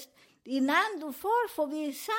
Innan 0.44 1.00
du 1.00 1.12
får, 1.12 1.48
får 1.48 1.66
visa. 1.66 2.12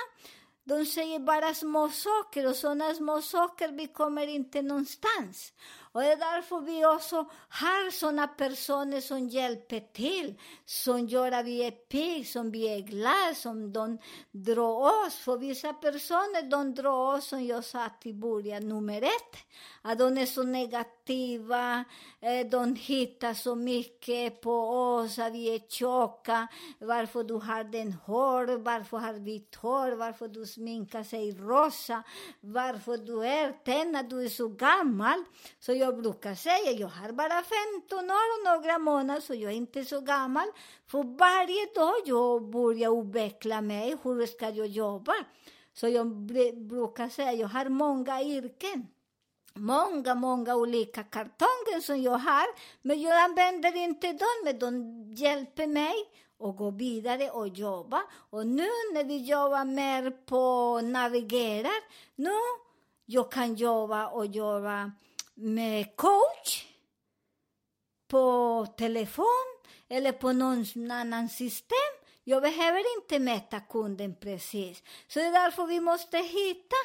De 0.65 0.85
säger 0.85 1.19
bara 1.19 1.53
små 1.53 1.89
saker 1.89 2.47
och 2.47 2.55
sådana 2.55 2.93
små 2.93 3.21
saker, 3.21 3.71
vi 3.71 3.87
kommer 3.87 4.27
inte 4.27 4.61
någonstans. 4.61 5.53
Och 5.91 6.01
det 6.01 6.11
är 6.11 6.17
därför 6.17 6.61
vi 6.61 6.85
också 6.85 7.15
har 7.49 7.91
sådana 7.91 8.27
personer 8.27 9.01
som 9.01 9.29
hjälper 9.29 9.79
till, 9.79 10.39
som 10.65 11.07
gör 11.07 11.31
att 11.31 11.45
vi 11.45 11.63
är 11.63 11.71
pigga, 11.71 12.25
som 12.25 12.51
vi 12.51 12.67
är 12.67 12.79
glada, 12.79 13.35
som 13.35 13.73
de 13.73 13.97
drar 14.31 15.05
oss. 15.05 15.15
För 15.15 15.37
vissa 15.37 15.73
personer, 15.73 16.49
de 16.49 16.75
drar 16.75 17.15
oss, 17.17 17.27
som 17.27 17.45
jag 17.45 17.63
sa 17.65 17.89
till 18.01 18.15
början, 18.15 18.69
nummer 18.69 19.01
ett, 19.01 19.37
att 19.81 19.97
de 19.97 20.17
är 20.17 20.25
så 20.25 20.43
negativa, 20.43 21.02
eh, 21.09 22.47
de 22.51 22.75
hittar 22.75 23.33
så 23.33 23.55
mycket 23.55 24.41
på 24.41 24.53
oss, 24.69 25.19
att 25.19 25.33
vi 25.33 25.55
är 25.55 25.59
tjocka, 25.69 26.47
varför 26.79 27.23
du 27.23 27.33
har 27.33 27.63
den 27.63 27.93
hår, 27.93 28.57
varför 28.57 28.97
har 28.97 29.13
vitt 29.13 29.55
hår, 29.55 29.91
varför 29.91 30.27
du 30.27 30.45
sminkar 30.45 31.03
sig 31.03 31.31
rosa, 31.31 32.03
varför 32.39 32.97
du 32.97 33.25
är 33.25 33.51
tänna, 33.51 34.03
du 34.03 34.23
är 34.23 34.29
så 34.29 34.47
gammal. 34.47 35.23
Så 35.59 35.73
jag 35.73 36.01
brukar 36.01 36.35
säga, 36.35 36.71
jag 36.71 36.87
har 36.87 37.11
bara 37.11 37.43
15 37.89 38.09
år 38.09 38.27
och 38.33 38.63
några 38.63 38.79
månader, 38.79 39.21
så 39.21 39.33
jag 39.33 39.51
är 39.51 39.55
inte 39.55 39.85
så 39.85 40.01
gammal. 40.01 40.47
För 40.87 41.03
varje 41.03 41.65
dag 41.75 41.93
jag 42.05 42.49
börjar 42.49 43.01
utveckla 43.01 43.61
mig, 43.61 43.95
hur 44.03 44.25
ska 44.25 44.49
jag 44.49 44.67
jobba? 44.67 45.13
Så 45.73 45.87
jag 45.87 46.07
brukar 46.67 47.09
säga, 47.09 47.33
jag 47.33 47.47
har 47.47 47.69
många 47.69 48.21
yrken. 48.23 48.87
Många, 49.55 50.15
många 50.15 50.55
olika 50.55 51.03
kartonger 51.03 51.81
som 51.81 52.01
jag 52.01 52.17
har, 52.17 52.45
men 52.81 53.01
jag 53.01 53.23
använder 53.23 53.75
inte 53.75 54.07
dem, 54.07 54.41
men 54.43 54.59
de 54.59 55.03
hjälper 55.15 55.67
mig 55.67 55.93
att 56.39 56.57
gå 56.57 56.71
vidare 56.71 57.29
och 57.29 57.47
jobba. 57.47 58.03
Och 58.29 58.47
nu 58.47 58.67
när 58.93 59.03
vi 59.03 59.17
jobbar 59.17 59.65
mer 59.65 60.11
på 60.11 60.81
navigerar, 60.81 61.83
nu 62.15 62.31
jag 63.05 63.31
kan 63.31 63.55
jobba 63.55 64.07
och 64.07 64.25
jobba 64.25 64.91
med 65.33 65.95
coach 65.95 66.65
på 68.07 68.67
telefon 68.77 69.45
eller 69.89 70.11
på 70.11 70.31
någon 70.31 70.91
annan 70.91 71.29
system. 71.29 71.93
Jag 72.23 72.41
behöver 72.41 72.97
inte 72.97 73.19
mäta 73.19 73.59
kunden 73.59 74.15
precis. 74.15 74.83
Så 75.07 75.19
det 75.19 75.25
är 75.25 75.31
därför 75.31 75.65
vi 75.65 75.79
måste 75.79 76.17
hitta 76.17 76.75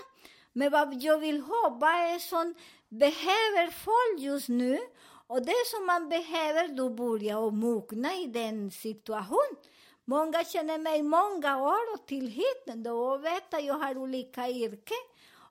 men 0.59 0.71
vad 0.73 0.95
jag 1.03 1.19
vill 1.19 1.41
ha. 1.41 1.77
Vad 1.81 1.91
är 1.91 2.19
som 2.19 2.55
behöver 2.89 3.71
folk 3.71 4.21
just 4.21 4.49
nu? 4.49 4.79
Och 5.27 5.43
det 5.43 5.67
som 5.67 5.87
man 5.87 6.09
behöver, 6.09 6.69
då 6.69 6.91
börja 6.91 7.39
och 7.39 7.53
mogna 7.53 8.15
i 8.15 8.27
den 8.27 8.71
situationen. 8.71 9.57
Många 10.05 10.45
känner 10.45 10.79
mig 10.79 11.03
många 11.03 11.63
år 11.63 11.95
och 11.95 12.07
till 12.07 12.29
hit, 12.29 12.65
då 12.67 13.17
vet 13.17 13.55
att 13.55 13.65
jag 13.65 13.75
har 13.75 13.99
olika 13.99 14.49
yrken. 14.49 15.05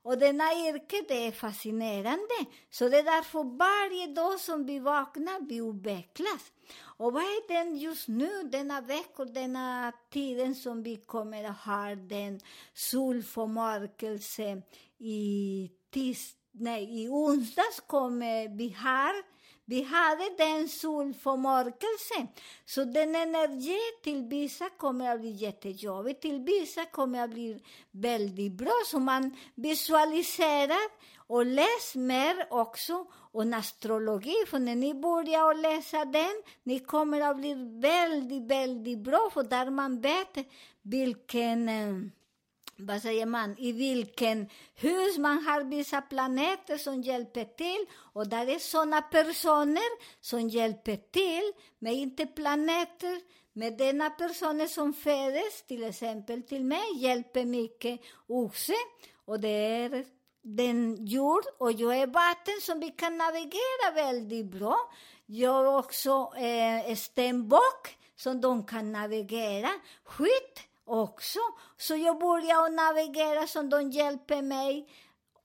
Och 0.08 0.18
denna 0.18 0.54
yrke, 0.54 1.06
det 1.08 1.28
är 1.28 1.32
fascinerande. 1.32 2.38
Så 2.70 2.90
det 2.90 3.00
är 3.00 3.04
därför 3.04 3.44
varje 3.44 4.08
dag 4.08 4.40
som 4.40 4.66
vi 4.66 4.80
vaknar, 4.80 5.48
vi 5.48 5.56
utvecklas. 5.58 6.52
Och 6.80 7.14
vad 7.14 7.24
är 7.24 7.48
den 7.48 7.78
just 7.78 8.08
nu, 8.08 8.44
denna 8.44 8.82
vecka, 8.82 9.26
denna 9.26 9.94
tiden 10.10 10.56
som 10.56 10.84
vi 10.84 10.96
kommer 10.96 11.44
att 11.44 11.58
ha 11.58 11.96
den 11.96 12.40
solförmörkelse 12.74 14.62
i 14.98 15.72
tis, 15.90 16.36
nej, 16.52 17.04
i 17.04 17.08
onsdags 17.10 17.80
kommer 17.88 18.58
vi 18.58 18.68
här 18.68 19.14
vi 19.70 19.82
hade 19.82 20.30
den 20.38 20.70
solförmörkelsen. 20.70 22.28
Så 22.66 22.84
den 22.84 23.16
energi 23.16 23.80
till 24.04 24.24
vissa 24.24 24.70
kommer 24.70 25.14
att 25.14 25.20
bli 25.20 25.32
jättejobbig, 25.32 26.22
till 26.22 26.40
vissa 26.40 26.86
kommer 26.86 27.24
att 27.24 27.30
bli 27.30 27.64
väldigt 27.92 28.52
bra. 28.52 28.74
Så 28.86 29.00
man 29.00 29.38
visualiserar 29.56 30.90
och 31.18 31.46
läser 31.46 32.00
mer 32.00 32.48
också 32.50 33.06
om 33.32 33.54
astrologi. 33.54 34.36
För 34.48 34.60
när 34.60 34.76
ni 34.76 34.94
börjar 34.94 35.54
läsa 35.54 36.06
den, 36.06 36.44
ni 36.64 36.80
kommer 36.80 37.22
att 37.22 37.38
bli 37.38 37.54
väldigt, 37.82 38.52
väldigt 38.52 39.00
bra. 39.00 39.30
För 39.34 39.44
där 39.44 39.70
man 39.70 40.02
vet 40.02 40.38
vilken 40.82 41.70
eh, 41.70 41.96
vad 42.78 43.02
säger 43.02 43.26
man, 43.26 43.56
i 43.58 43.72
vilken 43.72 44.50
hus 44.76 45.18
man 45.18 45.44
har 45.46 45.64
vissa 45.64 46.02
planeter 46.02 46.78
som 46.78 47.02
hjälper 47.02 47.46
till 47.46 47.86
och 48.14 48.28
där 48.28 48.50
är 48.50 48.60
sådana 48.60 49.02
personer 49.02 50.22
som 50.22 50.50
hjälper 50.50 50.96
till, 51.12 51.54
men 51.80 51.94
inte 51.94 52.26
planeter, 52.26 53.22
Men 53.54 53.78
denna 53.78 54.10
personer 54.10 54.68
som 54.68 54.94
föds, 54.94 55.64
till 55.68 55.84
exempel 55.84 56.44
till 56.44 56.64
mig, 56.64 56.96
hjälper 56.96 57.46
mycket 57.46 58.00
oxe 58.28 58.74
Och 59.26 59.40
det 59.40 59.48
är 59.48 60.06
den 60.42 61.06
jord 61.06 61.44
och 61.58 61.72
jag 61.72 61.96
e 61.98 62.02
är 62.02 62.08
vatten 62.08 62.62
som 62.62 62.80
vi 62.80 62.90
kan 62.92 63.18
navigera 63.18 63.92
väldigt 63.96 64.46
bra. 64.46 64.78
Jag 65.26 65.66
är 65.66 65.78
också 65.78 66.34
eh, 66.38 66.96
stenbock 66.96 67.98
som 68.16 68.42
de 68.42 68.66
kan 68.66 68.92
navigera. 68.92 69.70
Skytt 70.04 70.67
också. 70.88 71.40
Så 71.78 71.96
jag 71.96 72.20
börjar 72.20 72.70
navigera 72.70 73.48
som 73.48 73.70
de 73.70 73.92
hjälper 73.92 74.42
mig 74.42 74.90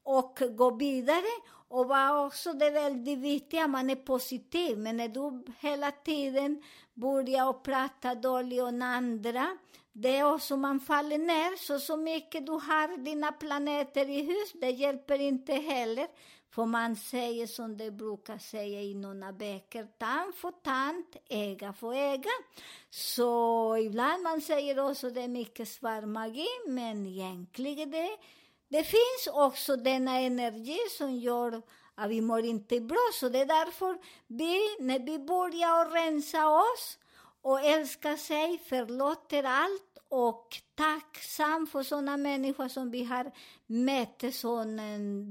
och 0.05 0.38
gå 0.57 0.70
vidare. 0.70 1.33
Och 1.72 1.88
var 1.88 2.26
också 2.26 2.52
det 2.52 2.70
väldigt 2.70 3.18
viktiga, 3.18 3.68
man 3.68 3.90
är 3.90 3.96
positiv. 3.96 4.78
Men 4.78 4.96
när 4.96 5.08
du 5.08 5.44
hela 5.61 5.90
tiden 5.90 6.62
börjar 6.94 7.50
att 7.50 7.62
prata 7.62 8.14
dåligt 8.14 8.62
om 8.62 8.82
andra, 8.82 9.56
det 9.92 10.16
är 10.16 10.35
också 10.35 10.56
man 10.56 10.80
faller 10.80 11.18
ner. 11.18 11.56
Så, 11.56 11.78
så 11.78 11.96
mycket 11.96 12.46
du 12.46 12.52
har 12.52 13.04
dina 13.04 13.32
planeter 13.32 14.08
i 14.08 14.22
hus, 14.22 14.52
det 14.61 14.70
hjälper 14.70 15.20
inte 15.20 15.52
heller. 15.54 16.06
För 16.50 16.64
man 16.66 16.96
säger 16.96 17.46
som 17.46 17.76
det 17.76 17.90
brukar 17.90 18.38
säga 18.38 18.82
i 18.82 18.94
några 18.94 19.32
böcker, 19.32 19.87
tand 19.98 20.35
för 20.35 20.50
tand, 20.50 21.04
öga 21.30 21.72
för 21.72 21.94
öga. 21.94 22.30
Så 22.90 23.76
ibland 23.76 24.22
man 24.22 24.40
säger 24.40 24.90
också 24.90 25.11
det 25.11 25.22
är 25.22 25.28
mycket 25.28 25.68
svart 25.68 26.04
magi, 26.04 26.48
men 26.66 27.06
egentligen 27.06 27.90
det, 27.90 28.11
det 28.72 28.85
finns 28.85 29.26
också 29.32 29.76
denna 29.76 30.20
energi 30.20 30.78
som 30.98 31.16
gör 31.16 31.62
att 31.94 32.11
vi 32.11 32.20
mår 32.20 32.44
inte 32.44 32.80
bra. 32.80 33.11
Så 33.14 33.28
det 33.28 33.40
är 33.40 33.46
därför 33.46 33.98
vi, 34.26 34.61
när 34.80 34.98
vi 34.98 35.18
börjar 35.18 35.90
rensa 35.90 36.48
oss 36.48 36.98
och 37.42 37.61
älska 37.61 38.16
sig, 38.16 38.58
förlåter 38.68 39.44
allt 39.44 39.98
och 40.08 40.56
tacksam 40.74 41.66
för 41.66 41.82
sådana 41.82 42.16
människor 42.16 42.68
som 42.68 42.90
vi 42.90 43.04
har 43.04 43.32
mött, 43.66 44.35
som 44.35 44.76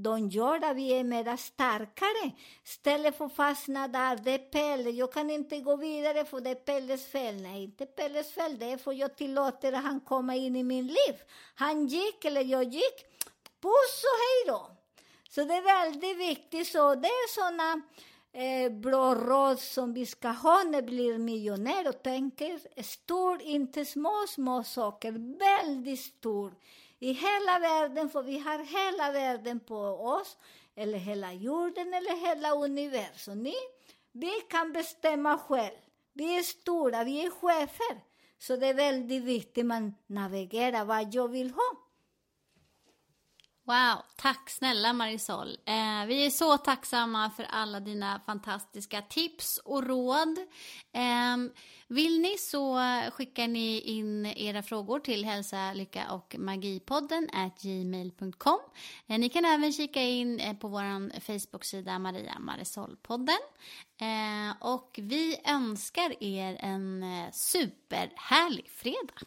de 0.02 0.28
gör 0.28 0.64
att 0.64 0.76
vi 0.76 0.92
är 0.92 1.04
mera 1.04 1.36
starkare. 1.36 2.30
Istället 2.64 3.16
för 3.16 3.24
att 3.24 3.36
fastna 3.36 3.88
där, 3.88 4.16
det 4.16 4.30
är 4.30 4.38
Pelle, 4.38 4.90
jag 4.90 5.12
kan 5.12 5.30
inte 5.30 5.60
gå 5.60 5.76
vidare 5.76 6.24
för 6.24 6.40
det 6.40 6.50
är 6.50 6.54
Pelles 6.54 7.06
fel. 7.06 7.42
Nej, 7.42 7.64
inte 7.64 7.86
Pelles 7.86 8.32
fel, 8.32 8.58
det 8.58 8.72
är 8.72 8.76
för 8.76 8.90
att 8.90 8.98
jag 8.98 9.16
tillåter 9.16 9.72
att 9.72 9.82
han 9.82 10.00
komma 10.00 10.36
in 10.36 10.56
i 10.56 10.62
min 10.62 10.86
liv. 10.86 11.14
Han 11.54 11.86
gick, 11.86 12.24
eller 12.24 12.44
jag 12.44 12.64
gick, 12.64 13.06
puss 13.62 14.04
och 14.10 14.18
hej 14.22 14.40
då. 14.46 14.70
Så 15.28 15.44
det 15.44 15.54
är 15.54 15.62
väldigt 15.62 16.18
viktigt, 16.18 16.68
så 16.68 16.94
det 16.94 17.08
är 17.08 17.28
sådana 17.34 17.82
eh, 18.32 18.72
bra 18.72 19.14
råd 19.14 19.58
som 19.58 19.94
vi 19.94 20.06
ska 20.06 20.28
ha 20.28 20.62
när 20.62 20.82
vi 20.82 20.86
blir 20.86 21.18
miljonär 21.18 21.88
och 21.88 22.02
tänker 22.02 22.82
stor, 22.82 23.42
inte 23.42 23.84
små, 23.84 24.24
små 24.28 24.64
saker, 24.64 25.38
väldigt 25.38 26.00
stor. 26.00 26.54
I 26.98 27.12
hela 27.12 27.58
världen, 27.58 28.10
för 28.10 28.22
vi 28.22 28.38
har 28.38 28.58
hela 28.58 29.12
världen 29.12 29.60
på 29.60 29.76
oss, 30.20 30.36
eller 30.74 30.98
hela 30.98 31.32
jorden 31.32 31.94
eller 31.94 32.26
hela 32.26 32.54
universum. 32.54 33.42
Ni, 33.42 33.54
vi 34.12 34.30
kan 34.50 34.72
bestämma 34.72 35.38
själv. 35.38 35.76
Vi 36.12 36.38
är 36.38 36.42
stora, 36.42 37.04
vi 37.04 37.26
är 37.26 37.30
chefer. 37.30 38.00
Så 38.38 38.56
det 38.56 38.66
är 38.66 38.74
väldigt 38.74 39.22
viktigt 39.22 39.62
att 39.62 39.66
man 39.66 39.94
navigerar 40.06 40.84
vad 40.84 41.14
jag 41.14 41.28
vill 41.28 41.50
ha. 41.50 41.81
Wow, 43.64 44.02
tack 44.16 44.50
snälla 44.50 44.92
Marisol. 44.92 45.48
Eh, 45.48 46.06
vi 46.06 46.26
är 46.26 46.30
så 46.30 46.56
tacksamma 46.58 47.30
för 47.30 47.44
alla 47.50 47.80
dina 47.80 48.20
fantastiska 48.26 49.02
tips 49.02 49.58
och 49.64 49.86
råd. 49.86 50.38
Eh, 50.92 51.36
vill 51.88 52.20
ni 52.20 52.38
så 52.38 52.80
skickar 53.12 53.48
ni 53.48 53.80
in 53.80 54.26
era 54.26 54.62
frågor 54.62 54.98
till 54.98 55.24
hälsa, 55.24 55.72
lycka 55.72 56.12
och 56.12 56.36
magipodden 56.38 57.28
at 57.32 57.62
gmail.com. 57.62 58.58
Eh, 59.06 59.18
ni 59.18 59.28
kan 59.28 59.44
även 59.44 59.72
kika 59.72 60.02
in 60.02 60.40
eh, 60.40 60.56
på 60.56 60.68
vår 60.68 61.20
Facebook-sida 61.20 61.98
Maria 61.98 62.36
Marisol-podden. 62.38 63.40
Eh, 64.00 64.56
och 64.72 64.98
vi 65.02 65.40
önskar 65.44 66.22
er 66.22 66.56
en 66.60 67.02
eh, 67.02 67.30
superhärlig 67.32 68.70
fredag. 68.70 69.26